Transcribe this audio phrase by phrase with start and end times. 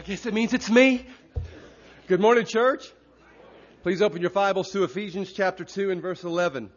[0.00, 1.04] I guess it means it's me.
[2.06, 2.90] Good morning, church.
[3.82, 6.70] Please open your Bibles to Ephesians chapter 2 and verse 11.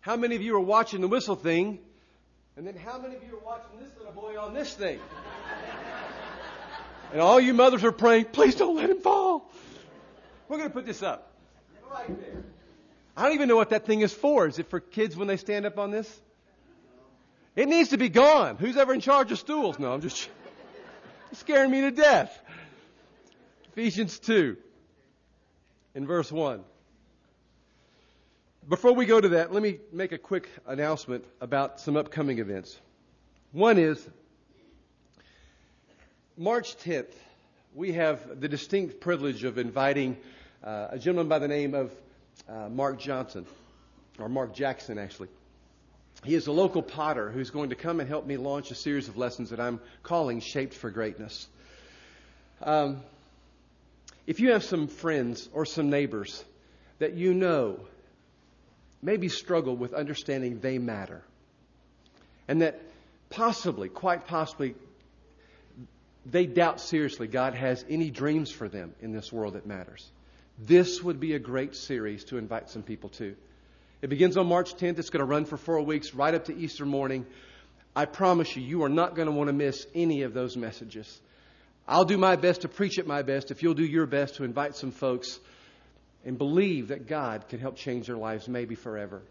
[0.00, 1.80] How many of you are watching the whistle thing?
[2.56, 5.00] And then how many of you are watching this little boy on this thing?
[7.10, 9.50] and all you mothers are praying, please don't let him fall.
[10.46, 11.32] We're going to put this up.
[11.90, 12.44] Right there.
[13.16, 14.46] I don't even know what that thing is for.
[14.46, 16.20] Is it for kids when they stand up on this?
[17.54, 18.56] It needs to be gone.
[18.56, 19.78] Who's ever in charge of stools?
[19.78, 20.28] No, I'm just
[21.32, 22.38] scaring me to death.
[23.72, 24.56] Ephesians 2
[25.94, 26.62] in verse 1.
[28.68, 32.80] Before we go to that, let me make a quick announcement about some upcoming events.
[33.50, 34.08] One is
[36.38, 37.12] March 10th,
[37.74, 40.16] we have the distinct privilege of inviting
[40.64, 41.92] uh, a gentleman by the name of
[42.48, 43.46] uh, Mark Johnson,
[44.18, 45.28] or Mark Jackson, actually.
[46.24, 49.08] He is a local potter who's going to come and help me launch a series
[49.08, 51.48] of lessons that I'm calling Shaped for Greatness.
[52.62, 53.02] Um,
[54.26, 56.44] if you have some friends or some neighbors
[57.00, 57.80] that you know
[59.02, 61.22] maybe struggle with understanding they matter,
[62.46, 62.80] and that
[63.30, 64.76] possibly, quite possibly,
[66.24, 70.08] they doubt seriously God has any dreams for them in this world that matters.
[70.58, 73.34] This would be a great series to invite some people to.
[74.02, 74.98] It begins on March 10th.
[74.98, 77.26] It's going to run for four weeks, right up to Easter morning.
[77.94, 81.20] I promise you, you are not going to want to miss any of those messages.
[81.86, 84.44] I'll do my best to preach at my best if you'll do your best to
[84.44, 85.38] invite some folks
[86.24, 89.22] and believe that God can help change their lives maybe forever.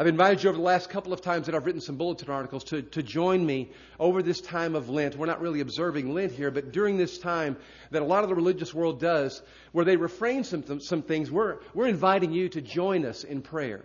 [0.00, 2.64] I've invited you over the last couple of times that I've written some bulletin articles
[2.64, 5.14] to, to join me over this time of Lent.
[5.14, 7.58] We're not really observing Lent here, but during this time
[7.90, 11.58] that a lot of the religious world does, where they refrain some, some things, we're,
[11.74, 13.84] we're inviting you to join us in prayer.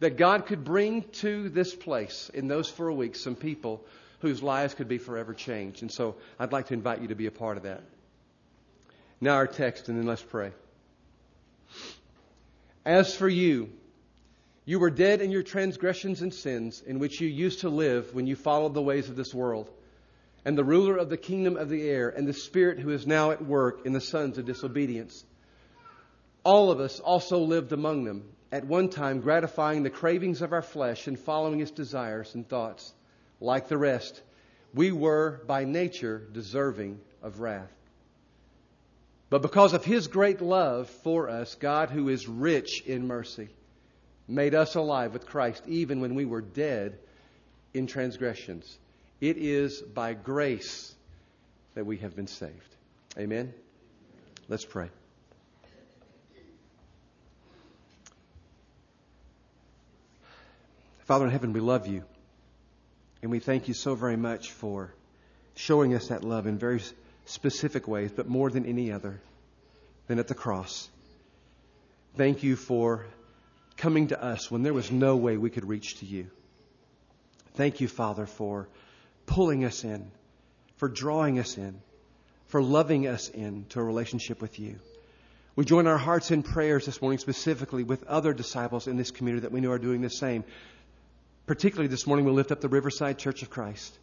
[0.00, 3.86] That God could bring to this place in those four weeks some people
[4.18, 5.80] whose lives could be forever changed.
[5.80, 7.80] And so I'd like to invite you to be a part of that.
[9.18, 10.52] Now our text, and then let's pray.
[12.84, 13.70] As for you,
[14.64, 18.26] you were dead in your transgressions and sins in which you used to live when
[18.26, 19.70] you followed the ways of this world,
[20.44, 23.30] and the ruler of the kingdom of the air, and the spirit who is now
[23.30, 25.24] at work in the sons of disobedience.
[26.44, 30.62] All of us also lived among them, at one time gratifying the cravings of our
[30.62, 32.92] flesh and following its desires and thoughts.
[33.40, 34.22] Like the rest,
[34.72, 37.72] we were by nature deserving of wrath.
[39.28, 43.48] But because of his great love for us, God, who is rich in mercy,
[44.26, 46.98] made us alive with Christ even when we were dead
[47.72, 48.78] in transgressions.
[49.20, 50.94] It is by grace
[51.74, 52.52] that we have been saved.
[53.18, 53.52] Amen?
[54.48, 54.88] Let's pray.
[61.04, 62.02] Father in heaven, we love you.
[63.22, 64.92] And we thank you so very much for
[65.54, 66.82] showing us that love in very
[67.26, 69.20] specific ways, but more than any other
[70.06, 70.88] than at the cross.
[72.16, 73.06] Thank you for
[73.76, 76.30] coming to us when there was no way we could reach to you.
[77.54, 78.68] Thank you, Father, for
[79.26, 80.10] pulling us in,
[80.76, 81.80] for drawing us in,
[82.46, 84.78] for loving us into a relationship with you.
[85.56, 89.42] We join our hearts in prayers this morning specifically with other disciples in this community
[89.42, 90.44] that we know are doing the same.
[91.46, 93.96] Particularly this morning, we lift up the Riverside Church of Christ.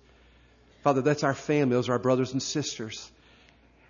[0.84, 1.76] Father, that's our family.
[1.76, 3.12] Those are our brothers and sisters.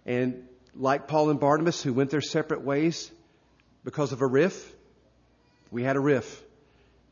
[0.05, 3.11] And like Paul and Barnabas, who went their separate ways
[3.83, 4.73] because of a riff,
[5.71, 6.43] we had a riff.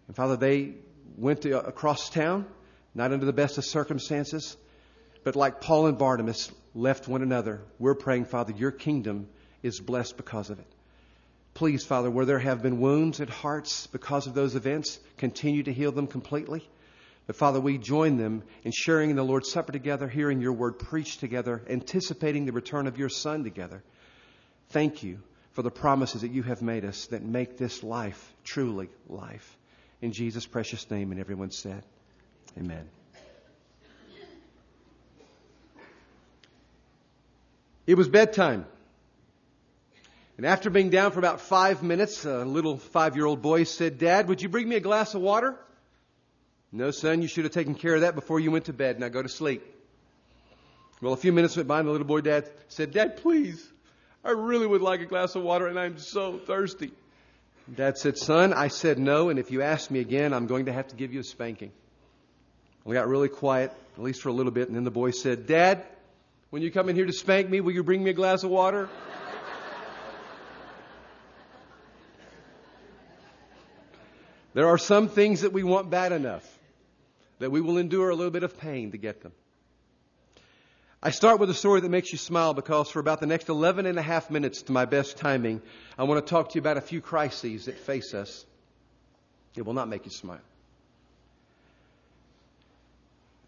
[0.08, 0.74] And Father, they
[1.18, 2.46] went to, across town,
[2.94, 4.58] not under the best of circumstances,
[5.24, 7.62] but like Paul and Barnabas left one another.
[7.80, 9.28] We're praying, Father, your kingdom
[9.64, 10.68] is blessed because of it.
[11.53, 15.74] Please, Father, where there have been wounds at hearts because of those events, continue to
[15.74, 16.68] heal them completely.
[17.28, 20.80] But Father, we join them in sharing in the Lord's Supper together, hearing your word
[20.80, 23.84] preached together, anticipating the return of your Son together.
[24.69, 25.19] Thank you
[25.59, 29.58] for the promises that you have made us that make this life truly life.
[30.01, 31.84] In Jesus' precious name, and everyone said,
[32.57, 32.88] Amen.
[37.86, 38.66] It was bedtime.
[40.38, 43.98] And after being down for about five minutes, a little five year old boy said,
[43.98, 45.57] Dad, would you bring me a glass of water?
[46.72, 48.98] No, son, you should have taken care of that before you went to bed.
[48.98, 49.62] Now go to sleep.
[51.01, 53.69] Well, a few minutes went by, and the little boy dad said, Dad, please,
[54.24, 56.92] I really would like a glass of water, and I'm so thirsty.
[57.74, 60.74] Dad said, Son, I said no, and if you ask me again, I'm going to
[60.74, 61.71] have to give you a spanking.
[62.83, 65.48] We got really quiet, at least for a little bit, and then the boy said,
[65.48, 65.83] Dad,
[66.50, 68.50] when you come in here to spank me, will you bring me a glass of
[68.50, 68.89] water?
[74.54, 76.45] There are some things that we want bad enough
[77.38, 79.31] that we will endure a little bit of pain to get them.
[81.01, 83.86] I start with a story that makes you smile because for about the next 11
[83.86, 85.62] and a half minutes to my best timing,
[85.98, 88.46] I want to talk to you about a few crises that face us.
[89.56, 90.42] It will not make you smile.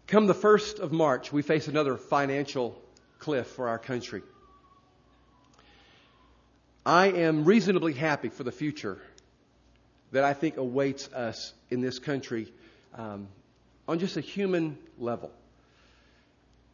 [0.06, 2.80] Come the 1st of March, we face another financial
[3.18, 4.22] cliff for our country.
[6.86, 8.98] I am reasonably happy for the future
[10.12, 12.50] that I think awaits us in this country
[12.94, 13.28] um,
[13.86, 15.30] on just a human level.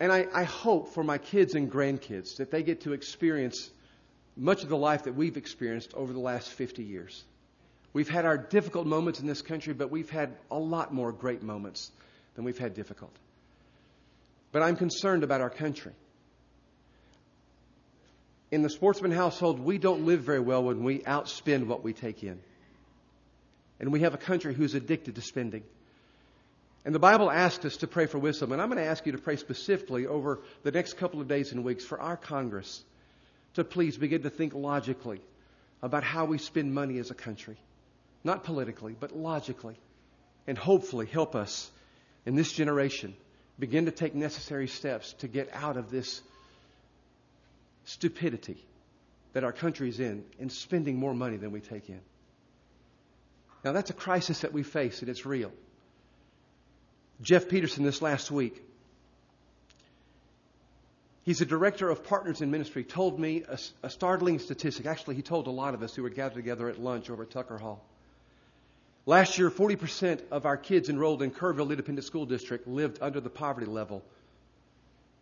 [0.00, 3.70] And I, I hope for my kids and grandkids that they get to experience
[4.36, 7.24] much of the life that we've experienced over the last 50 years.
[7.92, 11.42] We've had our difficult moments in this country, but we've had a lot more great
[11.42, 11.90] moments
[12.36, 13.12] than we've had difficult.
[14.52, 15.92] But I'm concerned about our country.
[18.50, 22.22] In the sportsman household, we don't live very well when we outspend what we take
[22.22, 22.38] in.
[23.80, 25.64] And we have a country who's addicted to spending.
[26.84, 28.52] And the Bible asks us to pray for wisdom.
[28.52, 31.52] And I'm going to ask you to pray specifically over the next couple of days
[31.52, 32.82] and weeks for our Congress
[33.54, 35.20] to please begin to think logically
[35.82, 37.56] about how we spend money as a country.
[38.24, 39.76] Not politically, but logically.
[40.46, 41.70] And hopefully help us
[42.24, 43.14] in this generation
[43.58, 46.22] begin to take necessary steps to get out of this
[47.84, 48.62] stupidity
[49.32, 52.00] that our country is in in spending more money than we take in.
[53.64, 55.52] Now, that's a crisis that we face, and it's real.
[57.20, 58.62] Jeff Peterson, this last week,
[61.24, 64.86] he's a director of Partners in Ministry, told me a, a startling statistic.
[64.86, 67.30] Actually, he told a lot of us who were gathered together at lunch over at
[67.30, 67.84] Tucker Hall.
[69.04, 73.30] Last year, 40% of our kids enrolled in Kerrville Independent School District lived under the
[73.30, 74.04] poverty level.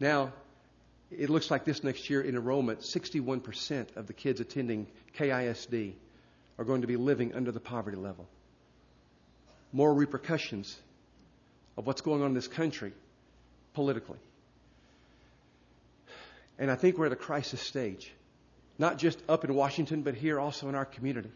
[0.00, 0.32] Now,
[1.10, 5.92] it looks like this next year in enrollment, 61% of the kids attending KISD
[6.58, 8.26] are going to be living under the poverty level.
[9.72, 10.76] More repercussions
[11.76, 12.92] of what's going on in this country
[13.74, 14.18] politically.
[16.58, 18.10] And I think we're at a crisis stage,
[18.78, 21.30] not just up in Washington, but here also in our community.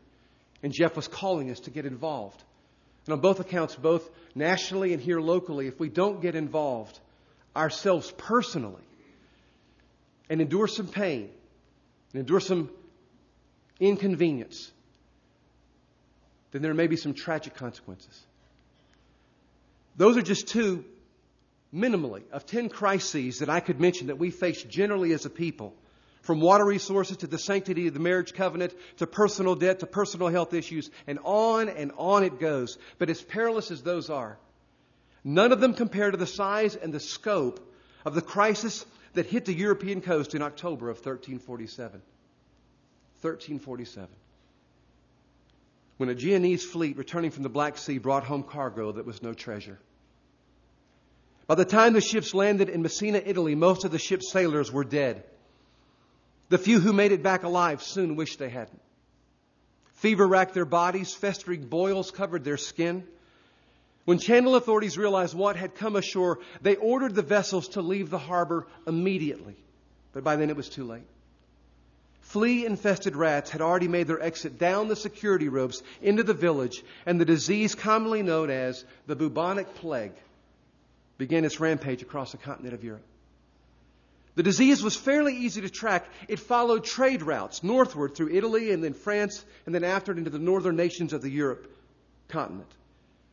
[0.63, 2.43] And Jeff was calling us to get involved.
[3.07, 6.99] And on both accounts, both nationally and here locally, if we don't get involved
[7.55, 8.83] ourselves personally
[10.29, 11.31] and endure some pain
[12.13, 12.71] and endure some
[13.79, 14.71] inconvenience,
[16.53, 18.21] then there may be some tragic consequences.
[19.97, 20.85] Those are just two,
[21.75, 25.75] minimally, of 10 crises that I could mention that we face generally as a people.
[26.23, 30.29] From water resources to the sanctity of the marriage covenant to personal debt to personal
[30.29, 32.79] health issues, and on and on it goes.
[32.99, 34.39] But as perilous as those are,
[35.25, 38.85] none of them compare to the size and the scope of the crisis
[39.15, 42.03] that hit the European coast in October of 1347.
[43.23, 44.09] 1347
[46.01, 49.35] when a Genoese fleet returning from the Black Sea brought home cargo that was no
[49.35, 49.79] treasure.
[51.47, 54.83] By the time the ships landed in Messina, Italy, most of the ship's sailors were
[54.83, 55.25] dead.
[56.49, 58.81] The few who made it back alive soon wished they hadn't.
[59.97, 63.07] Fever racked their bodies, festering boils covered their skin.
[64.07, 68.17] When Channel authorities realized what had come ashore, they ordered the vessels to leave the
[68.17, 69.57] harbor immediately.
[70.15, 71.05] But by then it was too late.
[72.31, 76.85] Flea infested rats had already made their exit down the security ropes into the village,
[77.05, 80.13] and the disease commonly known as the bubonic plague
[81.19, 83.03] began its rampage across the continent of Europe.
[84.37, 86.07] The disease was fairly easy to track.
[86.29, 90.39] It followed trade routes northward through Italy and then France, and then after into the
[90.39, 91.69] northern nations of the Europe
[92.29, 92.71] continent.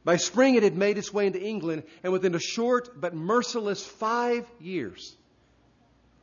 [0.05, 3.85] By spring, it had made its way into England, and within a short but merciless
[3.85, 5.15] five years,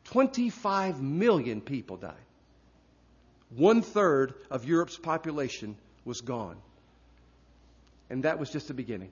[0.07, 2.14] 25 million people died.
[3.50, 6.56] One third of Europe's population was gone.
[8.10, 9.10] And that was just the beginning.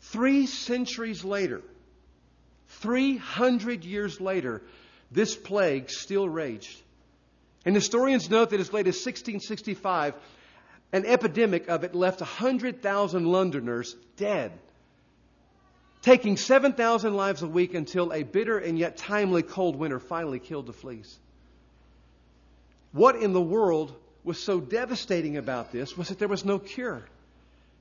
[0.00, 1.62] Three centuries later,
[2.68, 4.62] 300 years later,
[5.10, 6.80] this plague still raged.
[7.64, 10.14] And historians note that as late as 1665,
[10.92, 14.52] an epidemic of it left 100,000 Londoners dead,
[16.02, 20.66] taking 7,000 lives a week until a bitter and yet timely cold winter finally killed
[20.66, 21.18] the fleas.
[22.92, 23.94] What in the world
[24.24, 27.04] was so devastating about this was that there was no cure.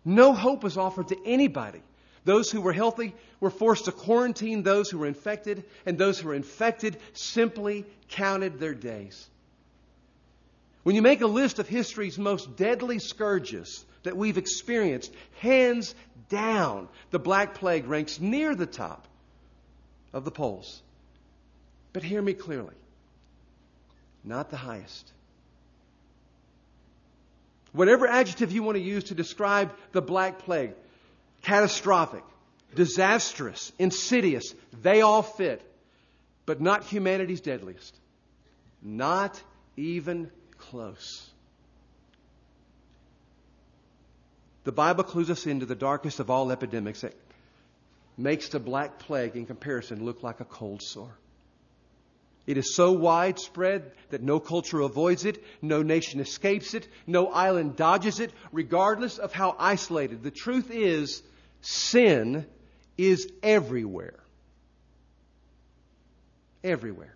[0.06, 1.82] No hope was offered to anybody.
[2.25, 6.28] Those who were healthy were forced to quarantine those who were infected, and those who
[6.28, 9.28] were infected simply counted their days.
[10.84, 15.94] When you make a list of history's most deadly scourges that we've experienced, hands
[16.30, 19.08] down, the Black Plague ranks near the top
[20.13, 20.82] of the polls.
[21.94, 22.75] But hear me clearly
[24.29, 25.12] not the highest.
[27.74, 30.74] Whatever adjective you want to use to describe the Black Plague,
[31.41, 32.24] catastrophic,
[32.75, 34.53] disastrous, insidious.
[34.81, 35.62] They all fit,
[36.45, 37.95] but not humanity's deadliest.
[38.81, 39.41] Not
[39.75, 41.27] even close.
[44.63, 47.15] The Bible clues us into the darkest of all epidemics that
[48.17, 51.15] makes the Black Plague, in comparison, look like a cold sore.
[52.48, 57.75] It is so widespread that no culture avoids it, no nation escapes it, no island
[57.75, 60.24] dodges it, regardless of how isolated.
[60.24, 61.22] The truth is,
[61.62, 62.46] sin
[62.98, 64.19] is everywhere.
[66.63, 67.15] Everywhere.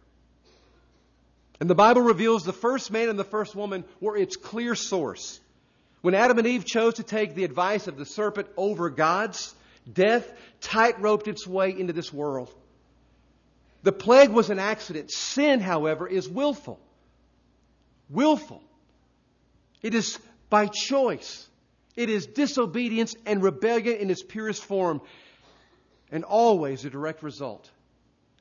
[1.59, 5.39] And the Bible reveals the first man and the first woman were its clear source.
[6.01, 9.55] When Adam and Eve chose to take the advice of the serpent over God's,
[9.91, 12.53] death tight-roped its way into this world.
[13.83, 15.11] The plague was an accident.
[15.11, 16.79] Sin, however, is willful.
[18.09, 18.63] Willful.
[19.81, 20.17] It is
[20.49, 21.47] by choice.
[21.95, 25.01] It is disobedience and rebellion in its purest form,
[26.11, 27.69] and always a direct result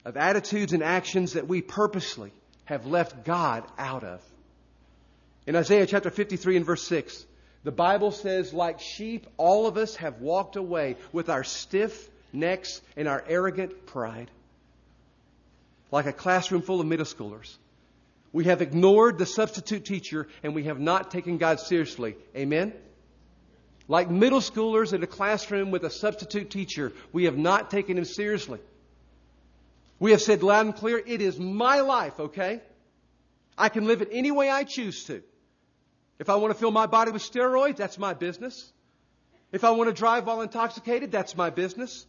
[0.04, 2.32] of attitudes and actions that we purposely
[2.64, 4.20] have left God out of.
[5.46, 7.26] In Isaiah chapter 53 and verse 6,
[7.64, 12.80] the Bible says, like sheep, all of us have walked away with our stiff necks
[12.96, 14.30] and our arrogant pride.
[15.92, 17.56] Like a classroom full of middle schoolers.
[18.32, 22.16] We have ignored the substitute teacher and we have not taken God seriously.
[22.34, 22.72] Amen?
[23.88, 28.06] Like middle schoolers in a classroom with a substitute teacher, we have not taken him
[28.06, 28.58] seriously.
[29.98, 32.62] We have said loud and clear, it is my life, okay?
[33.56, 35.22] I can live it any way I choose to.
[36.18, 38.72] If I want to fill my body with steroids, that's my business.
[39.52, 42.06] If I want to drive while intoxicated, that's my business.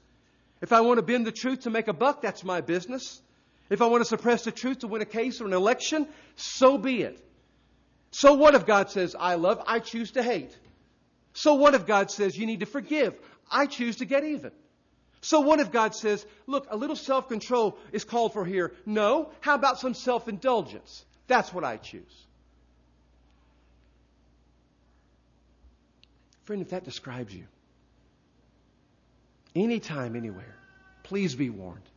[0.62, 3.22] If I want to bend the truth to make a buck, that's my business.
[3.70, 6.77] If I want to suppress the truth to win a case or an election, so
[6.77, 7.20] be it.
[8.12, 10.55] So what if God says, I love, I choose to hate?
[11.34, 13.15] So what if God says, you need to forgive?
[13.50, 14.51] I choose to get even.
[15.22, 18.74] So what if God says, look, a little self control is called for here?
[18.86, 19.32] No.
[19.39, 21.05] How about some self indulgence?
[21.27, 22.25] That's what I choose.
[26.43, 27.46] Friend, if that describes you,
[29.55, 30.58] anytime, anywhere,
[31.03, 31.89] please be warned.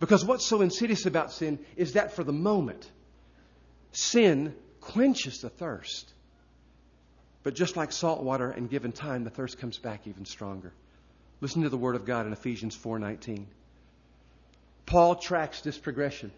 [0.00, 2.90] Because what's so insidious about sin is that for the moment,
[3.92, 6.12] sin quenches the thirst.
[7.42, 10.72] But just like salt water and given time, the thirst comes back even stronger.
[11.42, 13.46] Listen to the word of God in Ephesians 4:19.
[14.86, 16.32] Paul tracks this progression.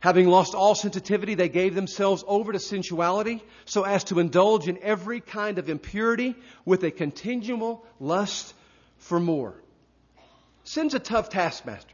[0.00, 4.78] Having lost all sensitivity, they gave themselves over to sensuality so as to indulge in
[4.82, 8.52] every kind of impurity with a continual lust
[8.98, 9.54] for more.
[10.64, 11.93] Sin's a tough taskmaster.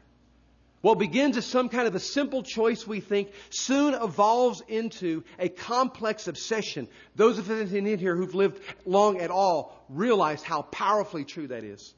[0.81, 5.47] What begins as some kind of a simple choice, we think, soon evolves into a
[5.47, 6.87] complex obsession.
[7.15, 11.63] Those of us in here who've lived long at all realize how powerfully true that
[11.63, 11.93] is.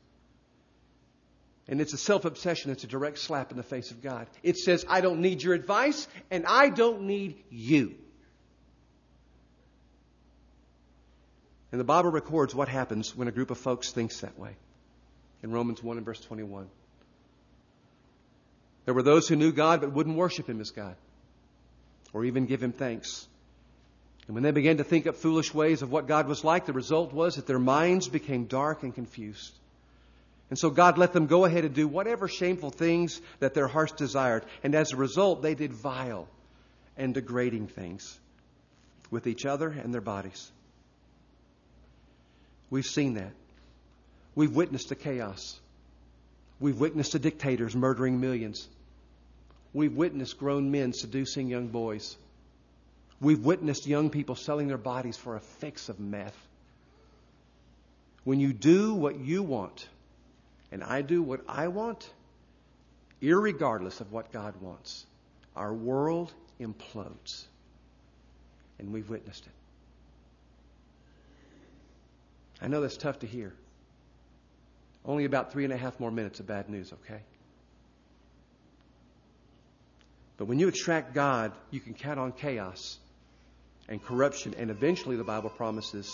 [1.70, 2.72] And it's a self obsession.
[2.72, 4.28] It's a direct slap in the face of God.
[4.44, 7.96] It says, I don't need your advice, and I don't need you.
[11.72, 14.58] And the Bible records what happens when a group of folks thinks that way.
[15.42, 16.70] In Romans 1 and verse 21.
[18.86, 20.96] There were those who knew God but wouldn't worship Him as God
[22.14, 23.28] or even give Him thanks.
[24.28, 26.74] And when they began to think up foolish ways of what God was like, the
[26.74, 29.54] result was that their minds became dark and confused.
[30.50, 33.94] And so God let them go ahead and do whatever shameful things that their hearts
[33.94, 34.46] desired.
[34.64, 36.28] And as a result, they did vile
[36.96, 38.20] and degrading things
[39.10, 40.52] with each other and their bodies.
[42.70, 43.32] We've seen that.
[44.36, 45.60] We've witnessed the chaos.
[46.64, 48.66] We've witnessed the dictators murdering millions.
[49.74, 52.16] We've witnessed grown men seducing young boys.
[53.20, 56.38] We've witnessed young people selling their bodies for a fix of meth.
[58.24, 59.86] When you do what you want,
[60.72, 62.10] and I do what I want,
[63.22, 65.06] irregardless of what God wants,
[65.58, 67.44] our world implodes.
[68.80, 69.52] And we've witnessed it.
[72.62, 73.52] I know that's tough to hear.
[75.06, 77.22] Only about three and a half more minutes of bad news, okay?
[80.38, 82.98] But when you attract God, you can count on chaos
[83.90, 86.14] and corruption, and eventually, the Bible promises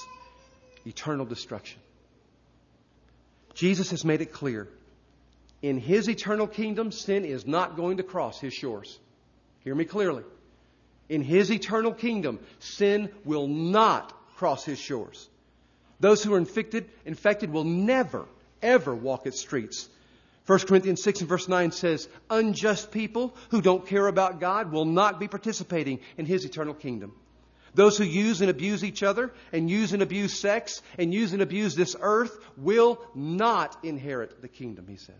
[0.85, 1.79] eternal destruction.
[3.53, 4.67] Jesus has made it clear.
[5.61, 8.97] In his eternal kingdom, sin is not going to cross his shores.
[9.63, 10.23] Hear me clearly.
[11.09, 15.27] In his eternal kingdom, sin will not cross his shores.
[15.99, 18.25] Those who are infected, infected will never,
[18.61, 19.89] ever walk its streets.
[20.45, 24.85] 1 Corinthians 6 and verse 9 says, unjust people who don't care about God will
[24.85, 27.13] not be participating in his eternal kingdom.
[27.75, 31.41] Those who use and abuse each other and use and abuse sex and use and
[31.41, 35.15] abuse this earth will not inherit the kingdom, he says.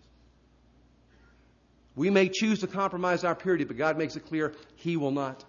[1.96, 5.44] We may choose to compromise our purity, but God makes it clear He will not.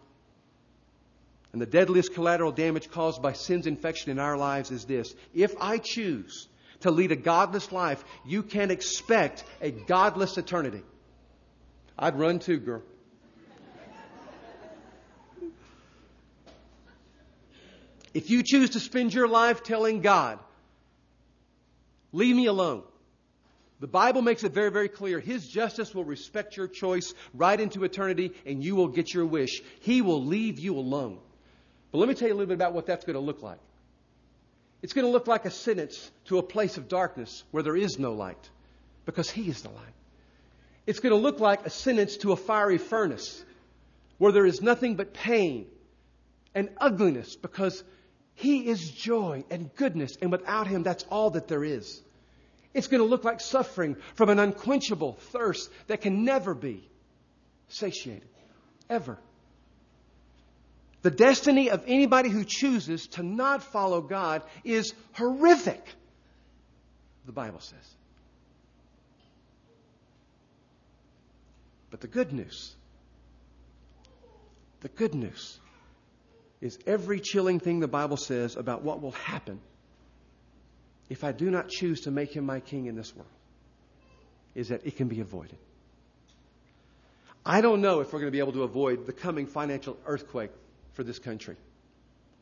[1.52, 5.14] And the deadliest collateral damage caused by sin's infection in our lives is this.
[5.32, 6.48] If I choose
[6.80, 10.82] to lead a godless life, you can't expect a godless eternity.
[11.98, 12.82] I'd run too, girl.
[18.12, 20.40] If you choose to spend your life telling God,
[22.12, 22.82] leave me alone,
[23.78, 25.20] the Bible makes it very, very clear.
[25.20, 29.62] His justice will respect your choice right into eternity, and you will get your wish.
[29.80, 31.18] He will leave you alone.
[31.92, 33.58] But let me tell you a little bit about what that's going to look like.
[34.82, 37.98] It's going to look like a sentence to a place of darkness where there is
[37.98, 38.48] no light,
[39.04, 39.94] because He is the light.
[40.86, 43.44] It's going to look like a sentence to a fiery furnace
[44.18, 45.66] where there is nothing but pain
[46.54, 47.84] and ugliness, because
[48.34, 52.00] He is joy and goodness, and without Him, that's all that there is.
[52.72, 56.88] It's going to look like suffering from an unquenchable thirst that can never be
[57.68, 58.28] satiated.
[58.88, 59.18] Ever.
[61.02, 65.82] The destiny of anybody who chooses to not follow God is horrific,
[67.26, 67.94] the Bible says.
[71.90, 72.74] But the good news,
[74.80, 75.58] the good news
[76.60, 79.60] is every chilling thing the Bible says about what will happen
[81.08, 83.28] if I do not choose to make him my king in this world
[84.54, 85.58] is that it can be avoided.
[87.44, 90.50] I don't know if we're going to be able to avoid the coming financial earthquake
[90.94, 91.56] for this country.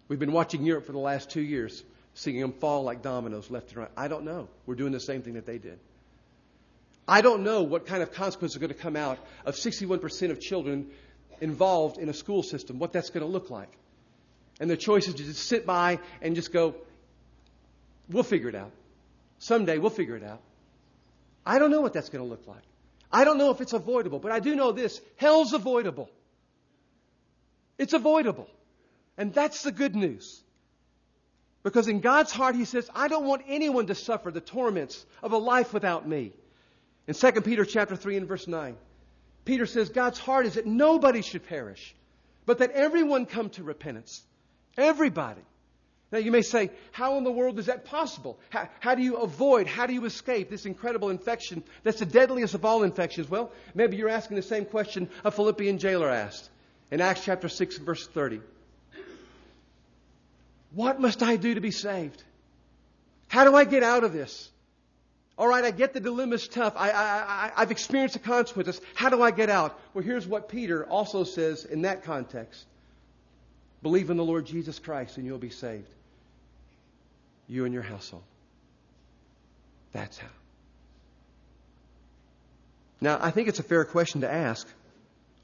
[0.09, 1.83] We've been watching Europe for the last two years,
[2.14, 3.90] seeing them fall like dominoes left and right.
[3.97, 4.49] I don't know.
[4.67, 5.78] We're doing the same thing that they did.
[7.07, 10.40] I don't know what kind of consequences are going to come out of 61% of
[10.40, 10.90] children
[11.40, 13.71] involved in a school system, what that's going to look like.
[14.61, 16.75] And the choice is to just sit by and just go,
[18.11, 18.71] We'll figure it out.
[19.38, 20.40] Someday we'll figure it out.
[21.45, 22.63] I don't know what that's going to look like.
[23.13, 26.11] I don't know if it's avoidable, but I do know this hell's avoidable.
[27.78, 28.49] It's avoidable.
[29.17, 30.43] And that's the good news.
[31.62, 35.32] Because in God's heart, He says, I don't want anyone to suffer the torments of
[35.32, 36.32] a life without me.
[37.06, 38.76] In 2 Peter chapter 3 and verse 9,
[39.45, 41.95] Peter says, God's heart is that nobody should perish,
[42.47, 44.23] but that everyone come to repentance.
[44.76, 45.41] Everybody.
[46.12, 48.38] Now, you may say, how in the world is that possible?
[48.50, 52.54] How, how, do you avoid, how do you escape this incredible infection that's the deadliest
[52.54, 53.28] of all infections?
[53.28, 56.49] Well, maybe you're asking the same question a Philippian jailer asked
[56.90, 58.40] in Acts chapter 6, verse 30.
[60.72, 62.22] What must I do to be saved?
[63.28, 64.50] How do I get out of this?
[65.36, 66.74] All right, I get the dilemma's tough.
[66.76, 68.80] I, I, I, have experienced the consequences.
[68.94, 69.78] How do I get out?
[69.94, 72.64] Well, here's what Peter also says in that context
[73.82, 75.88] Believe in the Lord Jesus Christ and you'll be saved
[77.48, 78.24] you and your household.
[79.92, 80.28] That's how.
[83.00, 84.66] Now, I think it's a fair question to ask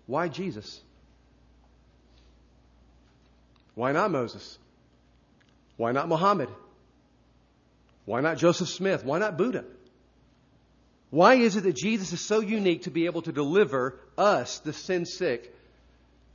[0.06, 0.82] why Jesus?
[3.74, 4.58] Why not Moses?
[5.76, 6.48] Why not Muhammad?
[8.04, 9.04] Why not Joseph Smith?
[9.04, 9.64] Why not Buddha?
[11.10, 14.72] Why is it that Jesus is so unique to be able to deliver us, the
[14.72, 15.54] sin sick,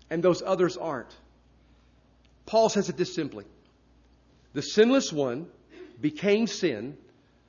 [0.10, 1.13] and those others aren't?
[2.45, 3.45] Paul says it this simply
[4.54, 5.47] The sinless one
[6.02, 6.97] became sin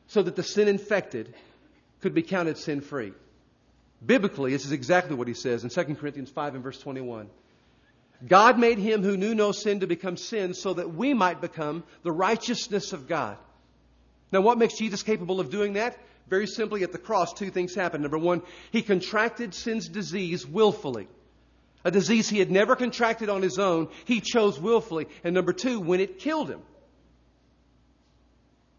[0.09, 1.33] so that the sin infected
[2.01, 3.13] could be counted sin free.
[4.05, 7.29] Biblically, this is exactly what he says in 2 Corinthians 5 and verse 21.
[8.27, 11.85] God made him who knew no sin to become sin so that we might become
[12.03, 13.37] the righteousness of God.
[14.33, 15.99] Now, what makes Jesus capable of doing that?
[16.29, 18.03] Very simply, at the cross, two things happened.
[18.03, 21.09] Number one, he contracted sin's disease willfully.
[21.85, 25.09] A disease he had never contracted on his own, he chose willfully.
[25.25, 26.61] And number two, when it killed him,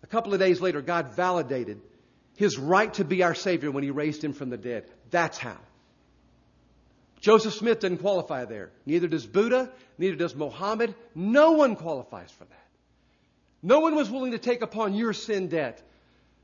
[0.04, 1.82] a couple of days later, God validated
[2.38, 4.86] his right to be our Savior when he raised him from the dead.
[5.10, 5.58] That's how.
[7.22, 8.72] Joseph Smith didn't qualify there.
[8.86, 10.96] Neither does Buddha, neither does Mohammed.
[11.16, 12.68] No one qualifies for that.
[13.64, 15.82] No one was willing to take upon your sin debt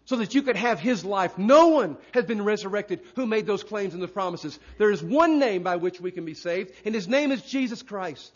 [0.05, 1.37] so that you could have his life.
[1.37, 4.57] No one has been resurrected who made those claims and the promises.
[4.77, 7.81] There is one name by which we can be saved, and his name is Jesus
[7.81, 8.31] Christ.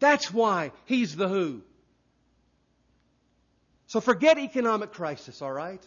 [0.00, 1.62] That's why he's the who.
[3.86, 5.82] So forget economic crisis, all right?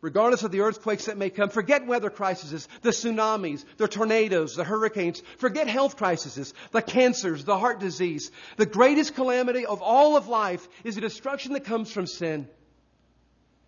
[0.00, 4.62] Regardless of the earthquakes that may come, forget weather crises, the tsunamis, the tornadoes, the
[4.62, 5.22] hurricanes.
[5.38, 8.30] Forget health crises, the cancers, the heart disease.
[8.56, 12.48] The greatest calamity of all of life is the destruction that comes from sin.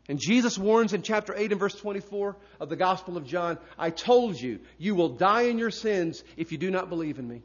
[0.09, 3.91] And Jesus warns in chapter 8 and verse 24 of the Gospel of John I
[3.91, 7.43] told you, you will die in your sins if you do not believe in me.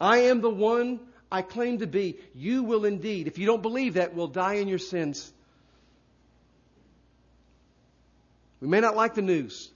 [0.00, 0.98] I am the one
[1.30, 2.18] I claim to be.
[2.34, 5.32] You will indeed, if you don't believe that, will die in your sins.
[8.62, 9.72] We may not like the news,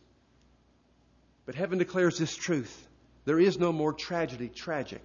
[1.45, 2.87] but heaven declares this truth.
[3.25, 5.03] There is no more tragedy tragic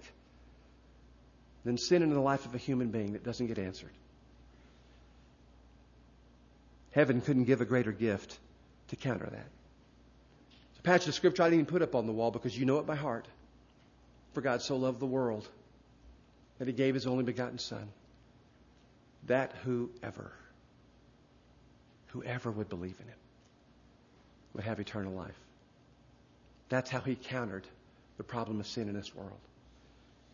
[1.64, 3.90] than sin in the life of a human being that doesn't get answered.
[6.92, 8.38] Heaven couldn't give a greater gift
[8.88, 9.48] to counter that.
[10.70, 12.64] It's a passage of scripture I didn't even put up on the wall because you
[12.64, 13.26] know it by heart.
[14.34, 15.48] For God so loved the world
[16.60, 17.88] that he gave his only begotten Son,
[19.26, 20.30] that whoever,
[22.08, 23.16] whoever would believe in him
[24.54, 25.38] would have eternal life.
[26.68, 27.66] That's how he countered
[28.16, 29.38] the problem of sin in this world.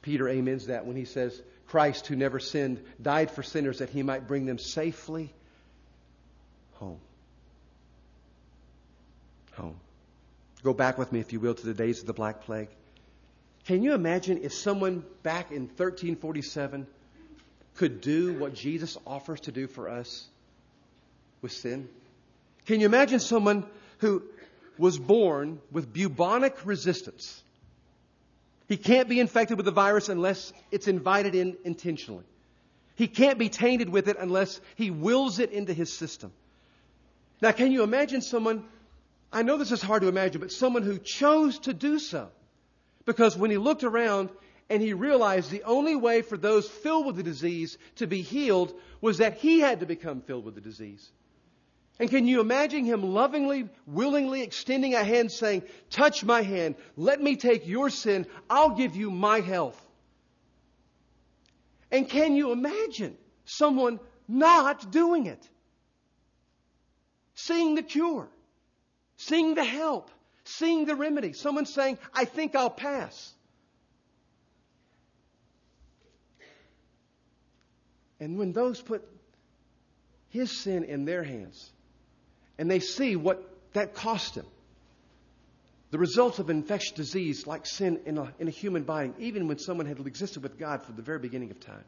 [0.03, 4.03] Peter amens that when he says, Christ, who never sinned, died for sinners that he
[4.03, 5.33] might bring them safely
[6.75, 7.01] home.
[9.57, 9.79] Home.
[10.63, 12.69] Go back with me, if you will, to the days of the Black Plague.
[13.67, 16.87] Can you imagine if someone back in 1347
[17.77, 20.27] could do what Jesus offers to do for us
[21.43, 21.89] with sin?
[22.67, 23.65] Can you imagine someone
[23.99, 24.23] who
[24.79, 27.43] was born with bubonic resistance?
[28.69, 32.25] He can't be infected with the virus unless it's invited in intentionally.
[32.97, 36.33] He can't be tainted with it unless he wills it into his system.
[37.41, 38.65] Now, can you imagine someone,
[39.33, 42.29] I know this is hard to imagine, but someone who chose to do so?
[43.07, 44.31] Because when he looked around
[44.69, 48.75] and he realized the only way for those filled with the disease to be healed
[49.01, 51.09] was that he had to become filled with the disease.
[51.99, 57.21] And can you imagine him lovingly, willingly extending a hand saying, Touch my hand, let
[57.21, 59.85] me take your sin, I'll give you my health.
[61.91, 65.49] And can you imagine someone not doing it?
[67.35, 68.29] Seeing the cure,
[69.17, 70.11] seeing the help,
[70.45, 71.33] seeing the remedy.
[71.33, 73.35] Someone saying, I think I'll pass.
[78.21, 79.07] And when those put
[80.29, 81.71] his sin in their hands,
[82.59, 83.43] and they see what
[83.73, 84.47] that cost him.
[85.91, 89.59] The results of infectious disease, like sin in a, in a human body, even when
[89.59, 91.85] someone had existed with God from the very beginning of time.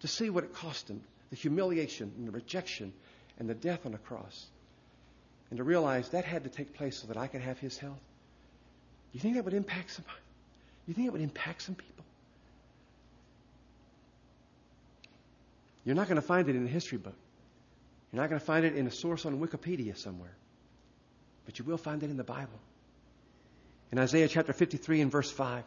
[0.00, 2.92] To see what it cost him the humiliation and the rejection
[3.38, 4.46] and the death on a cross.
[5.48, 8.00] And to realize that had to take place so that I could have his health.
[9.12, 10.18] You think that would impact somebody?
[10.86, 12.04] You think it would impact some people?
[15.84, 17.14] You're not going to find it in a history book.
[18.12, 20.34] You're not going to find it in a source on Wikipedia somewhere,
[21.46, 22.60] but you will find it in the Bible.
[23.90, 25.64] In Isaiah chapter 53 and verse 5,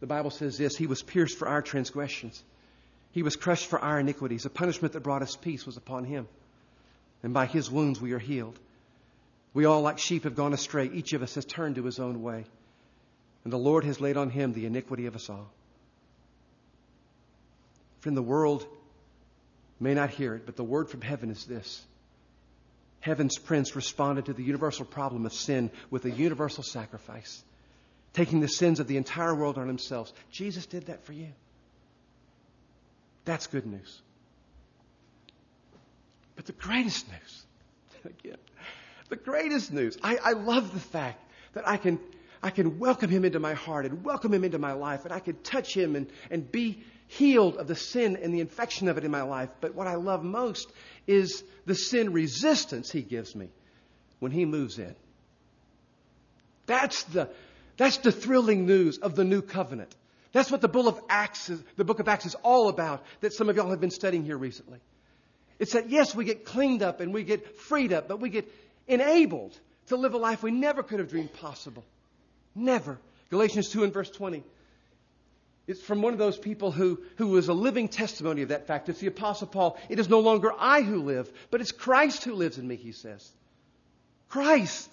[0.00, 2.42] the Bible says this He was pierced for our transgressions,
[3.12, 4.42] He was crushed for our iniquities.
[4.42, 6.28] The punishment that brought us peace was upon Him,
[7.22, 8.58] and by His wounds we are healed.
[9.54, 10.90] We all, like sheep, have gone astray.
[10.92, 12.44] Each of us has turned to his own way.
[13.44, 15.48] And the Lord has laid on him the iniquity of us all.
[18.00, 18.66] Friend, the world
[19.84, 21.84] may not hear it, but the word from heaven is this.
[23.00, 27.44] Heaven's prince responded to the universal problem of sin with a universal sacrifice,
[28.14, 30.10] taking the sins of the entire world on himself.
[30.30, 31.28] Jesus did that for you.
[33.26, 34.00] That's good news.
[36.34, 37.44] But the greatest news,
[38.04, 38.38] again,
[39.10, 42.00] the greatest news, I, I love the fact that I can,
[42.42, 45.20] I can welcome him into my heart and welcome him into my life, and I
[45.20, 46.82] can touch him and, and be
[47.16, 49.48] healed of the sin and the infection of it in my life.
[49.60, 50.70] But what I love most
[51.06, 53.48] is the sin resistance he gives me
[54.18, 54.94] when he moves in.
[56.66, 57.28] That's the,
[57.76, 59.94] that's the thrilling news of the new covenant.
[60.32, 63.32] That's what the book of Acts is, the book of Acts is all about that
[63.32, 64.80] some of y'all have been studying here recently.
[65.58, 68.50] It's that yes, we get cleaned up and we get freed up, but we get
[68.88, 69.56] enabled
[69.88, 71.84] to live a life we never could have dreamed possible.
[72.54, 72.98] Never.
[73.30, 74.42] Galatians 2 and verse 20.
[75.66, 78.88] It's from one of those people who, who was a living testimony of that fact.
[78.88, 79.78] It's the Apostle Paul.
[79.88, 82.92] It is no longer I who live, but it's Christ who lives in me, he
[82.92, 83.26] says.
[84.28, 84.90] Christ.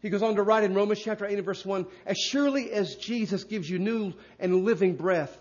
[0.00, 2.96] He goes on to write in Romans chapter 8 and verse 1 As surely as
[2.96, 5.36] Jesus gives you new and living breath,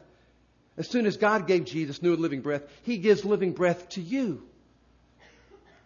[0.75, 4.01] as soon as God gave Jesus new and living breath, he gives living breath to
[4.01, 4.43] you.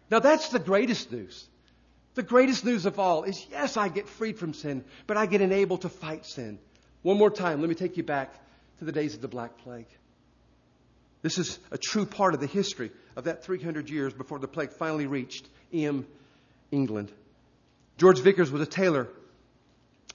[0.09, 1.47] Now that's the greatest news.
[2.15, 5.41] The greatest news of all is yes, I get freed from sin, but I get
[5.41, 6.57] enabled to fight sin.
[7.03, 8.33] One more time, let me take you back
[8.79, 9.87] to the days of the Black Plague.
[11.21, 14.73] This is a true part of the history of that 300 years before the plague
[14.73, 16.05] finally reached Eyam,
[16.71, 17.11] England.
[17.97, 19.07] George Vickers was a tailor.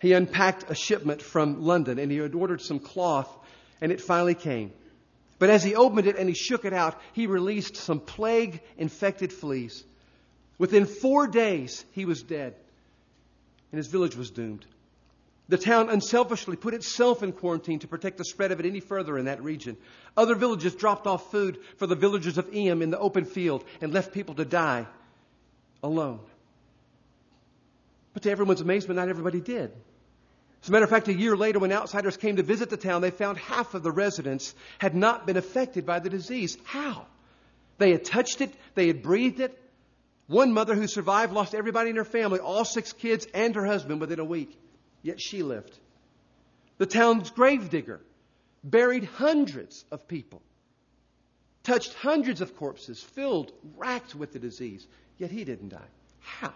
[0.01, 3.35] He unpacked a shipment from London and he had ordered some cloth
[3.81, 4.73] and it finally came.
[5.39, 9.33] But as he opened it and he shook it out, he released some plague infected
[9.33, 9.85] fleas.
[10.59, 12.55] Within four days, he was dead
[13.73, 14.67] and his village was doomed.
[15.49, 19.17] The town unselfishly put itself in quarantine to protect the spread of it any further
[19.17, 19.79] in that region.
[20.17, 23.93] Other villages dropped off food for the villagers of Eyam in the open field and
[23.93, 24.87] left people to die
[25.83, 26.21] alone.
[28.13, 29.73] But to everyone's amazement, not everybody did.
[30.63, 33.01] As a matter of fact, a year later, when outsiders came to visit the town,
[33.01, 36.59] they found half of the residents had not been affected by the disease.
[36.65, 37.07] How?
[37.79, 39.59] They had touched it, they had breathed it.
[40.27, 44.01] One mother who survived lost everybody in her family, all six kids and her husband,
[44.01, 44.59] within a week.
[45.03, 45.79] Yet she lived.
[46.79, 48.01] The town's gravedigger
[48.65, 50.43] buried hundreds of people,
[51.63, 54.87] touched hundreds of corpses, filled, racked with the disease.
[55.19, 55.89] Yet he didn't die.
[56.21, 56.53] How?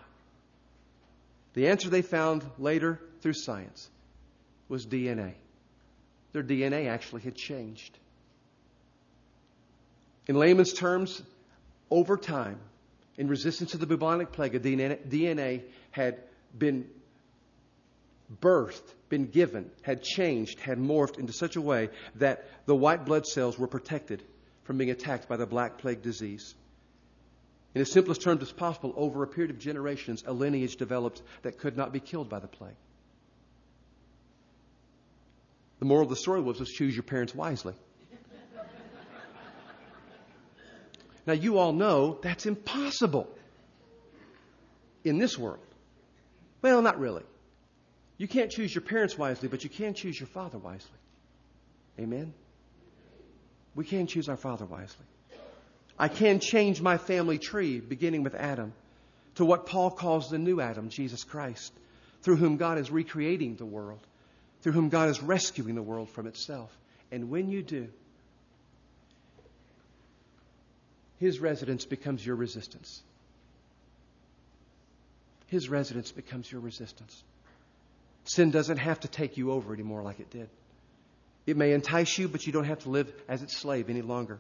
[1.55, 3.91] The answer they found later through science
[4.69, 5.35] was DNA.
[6.33, 7.99] Their DNA actually had changed.
[10.27, 11.23] In layman's terms,
[11.91, 12.59] over time,
[13.19, 16.21] in resistance to the bubonic plague, DNA had
[16.57, 16.89] been
[18.41, 23.27] birthed, been given, had changed, had morphed into such a way that the white blood
[23.27, 24.23] cells were protected
[24.65, 26.55] from being attacked by the black plague disease.
[27.75, 31.59] In the simplest terms as possible, over a period of generations, a lineage developed that
[31.59, 32.77] could not be killed by the plague.
[35.79, 37.75] The moral of the story was, was choose your parents wisely.
[41.27, 43.29] now, you all know that's impossible
[45.03, 45.59] in this world.
[46.61, 47.25] Well, not really.
[48.19, 50.99] You can't choose your parents wisely, but you can choose your father wisely.
[51.99, 52.33] Amen?
[53.75, 55.07] We can choose our father wisely.
[55.99, 58.73] I can change my family tree, beginning with Adam,
[59.37, 61.73] to what Paul calls the new Adam, Jesus Christ,
[62.23, 64.07] through whom God is recreating the world,
[64.63, 66.77] through whom God is rescuing the world from itself.
[67.11, 67.89] And when you do,
[71.19, 73.03] his residence becomes your resistance.
[75.47, 77.23] His residence becomes your resistance.
[78.25, 80.49] Sin doesn't have to take you over anymore like it did.
[81.47, 84.39] It may entice you, but you don't have to live as its slave any longer.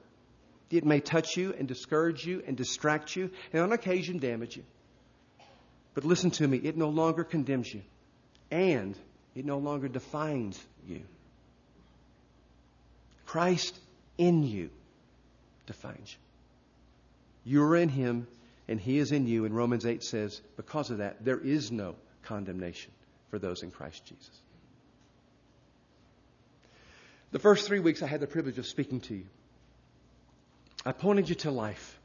[0.70, 4.64] It may touch you and discourage you and distract you and on occasion damage you.
[5.94, 7.82] But listen to me, it no longer condemns you
[8.50, 8.96] and
[9.34, 11.02] it no longer defines you.
[13.26, 13.78] Christ
[14.16, 14.70] in you
[15.66, 16.16] defines
[17.44, 17.52] you.
[17.52, 18.26] You're in him
[18.68, 19.44] and he is in you.
[19.44, 22.92] And Romans 8 says, because of that, there is no condemnation
[23.32, 24.40] for those in Christ Jesus.
[27.30, 29.24] The first three weeks, I had the privilege of speaking to you.
[30.84, 31.98] I pointed you to life.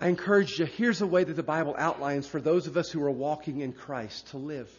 [0.00, 3.02] I encouraged you, here's a way that the Bible outlines for those of us who
[3.02, 4.70] are walking in Christ to live.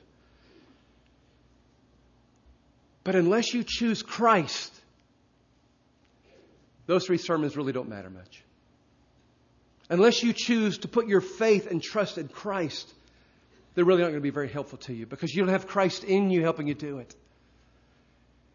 [3.04, 4.74] But unless you choose Christ,
[6.88, 8.42] those three sermons really don't matter much.
[9.88, 12.92] Unless you choose to put your faith and trust in Christ,
[13.74, 16.04] they're really not going to be very helpful to you because you don't have Christ
[16.04, 17.16] in you helping you do it.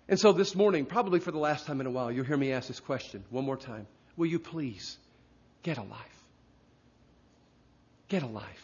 [0.08, 2.52] And so this morning, probably for the last time in a while, you'll hear me
[2.52, 3.86] ask this question one more time.
[4.16, 4.96] Will you please
[5.62, 6.24] get a life?
[8.08, 8.62] Get a life.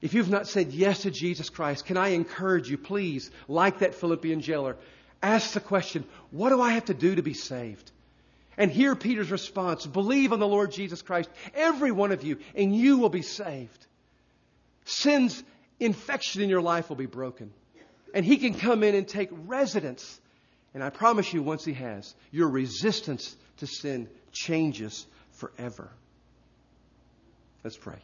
[0.00, 3.94] If you've not said yes to Jesus Christ, can I encourage you, please, like that
[3.94, 4.76] Philippian jailer,
[5.22, 7.90] ask the question, what do I have to do to be saved?
[8.56, 12.74] And hear Peter's response believe on the Lord Jesus Christ, every one of you, and
[12.74, 13.86] you will be saved.
[14.84, 15.42] Sin's
[15.80, 17.52] infection in your life will be broken.
[18.12, 20.20] And He can come in and take residence.
[20.72, 25.90] And I promise you, once He has, your resistance to sin changes forever.
[27.62, 27.98] Let's pray.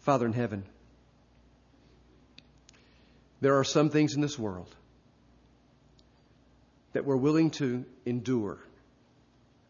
[0.00, 0.64] Father in heaven,
[3.40, 4.74] there are some things in this world
[6.92, 8.58] that we're willing to endure,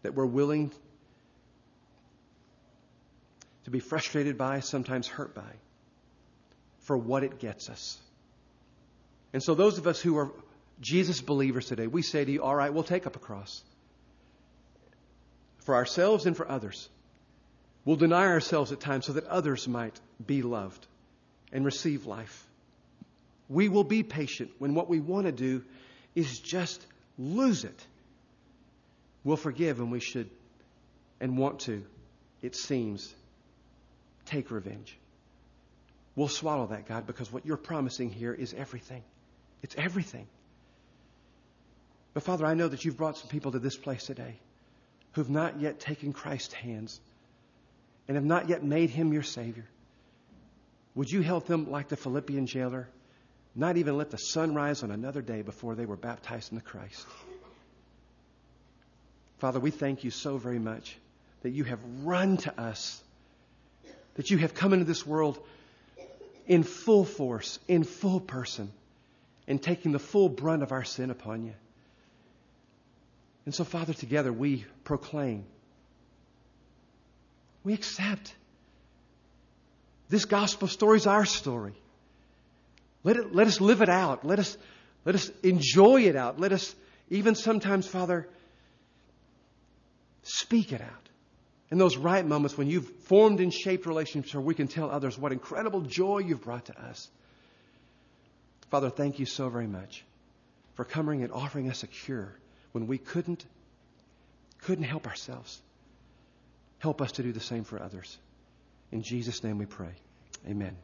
[0.03, 0.73] that we're willing
[3.69, 5.53] to be frustrated by, sometimes hurt by,
[6.81, 7.99] for what it gets us.
[9.35, 10.33] And so, those of us who are
[10.81, 13.63] Jesus believers today, we say to you, all right, we'll take up a cross
[15.59, 16.89] for ourselves and for others.
[17.85, 20.87] We'll deny ourselves at times so that others might be loved
[21.53, 22.47] and receive life.
[23.51, 25.63] We will be patient when what we want to do
[26.15, 26.83] is just
[27.19, 27.87] lose it.
[29.25, 30.31] We'll forgive when we should
[31.21, 31.85] and want to,
[32.41, 33.15] it seems,
[34.29, 34.97] take revenge.
[36.15, 39.03] We'll swallow that, God, because what you're promising here is everything.
[39.63, 40.27] It's everything.
[42.15, 44.37] But Father, I know that you've brought some people to this place today
[45.13, 47.01] who've not yet taken Christ's hands
[48.07, 49.67] and have not yet made him your Savior.
[50.95, 52.89] Would you help them like the Philippian jailer,
[53.55, 57.07] not even let the sun rise on another day before they were baptized into Christ?
[59.39, 60.97] Father, we thank you so very much
[61.43, 63.01] that you have run to us,
[64.19, 65.39] that you have come into this world
[66.49, 68.73] in full force, in full person,
[69.47, 71.55] and taking the full brunt of our sin upon you.
[73.47, 75.45] And so, Father, together we proclaim,
[77.63, 78.35] we accept.
[80.09, 81.75] This gospel story is our story.
[83.05, 84.27] Let, it, let us live it out.
[84.27, 84.59] Let us,
[85.05, 86.41] let us enjoy it out.
[86.41, 86.75] Let us
[87.09, 88.29] even sometimes, Father,
[90.25, 91.08] speak it out.
[91.71, 95.19] In those right moments when you've formed and shaped relationships where we can tell others
[95.19, 97.09] what incredible joy you've brought to us.
[98.71, 100.05] Father, thank you so very much
[100.75, 102.33] for coming and offering us a cure
[102.73, 103.45] when we couldn't
[104.63, 105.61] couldn't help ourselves.
[106.79, 108.19] Help us to do the same for others.
[108.91, 109.93] In Jesus' name we pray.
[110.49, 110.77] Amen.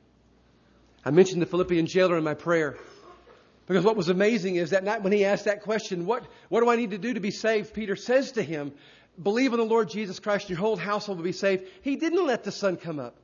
[1.04, 2.76] I mentioned the Philippian jailer in my prayer
[3.66, 6.70] because what was amazing is that night when he asked that question, what, what do
[6.70, 7.72] I need to do to be saved?
[7.72, 8.72] Peter says to him,
[9.22, 11.68] Believe in the Lord Jesus Christ, your whole household will be saved.
[11.82, 13.16] He didn't let the sun come up.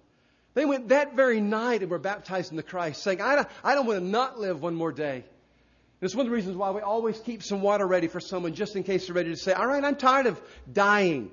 [0.55, 3.87] They went that very night and were baptized into Christ, saying, I don't, I don't
[3.87, 5.17] want to not live one more day.
[5.17, 8.55] And it's one of the reasons why we always keep some water ready for someone
[8.55, 10.41] just in case they're ready to say, All right, I'm tired of
[10.73, 11.31] dying.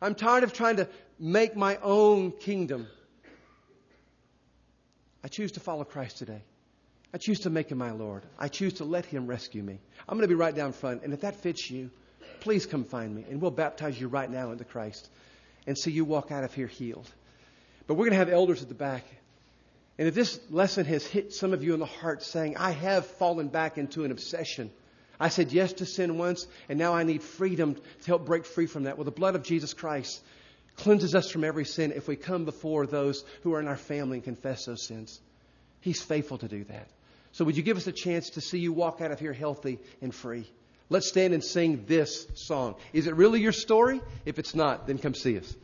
[0.00, 2.86] I'm tired of trying to make my own kingdom.
[5.22, 6.42] I choose to follow Christ today.
[7.14, 8.24] I choose to make him my Lord.
[8.38, 9.78] I choose to let him rescue me.
[10.08, 11.02] I'm going to be right down front.
[11.02, 11.90] And if that fits you,
[12.44, 13.24] please come find me.
[13.28, 15.08] And we'll baptize you right now into Christ
[15.66, 17.10] and see you walk out of here healed.
[17.86, 19.02] But we're going to have elders at the back.
[19.98, 23.06] And if this lesson has hit some of you in the heart saying, I have
[23.06, 24.70] fallen back into an obsession.
[25.18, 28.66] I said yes to sin once, and now I need freedom to help break free
[28.66, 28.98] from that.
[28.98, 30.22] Well, the blood of Jesus Christ
[30.76, 34.18] cleanses us from every sin if we come before those who are in our family
[34.18, 35.20] and confess those sins.
[35.80, 36.88] He's faithful to do that.
[37.32, 39.78] So would you give us a chance to see you walk out of here healthy
[40.02, 40.50] and free?
[40.90, 42.74] Let's stand and sing this song.
[42.92, 44.00] Is it really your story?
[44.24, 45.54] If it's not, then come see us.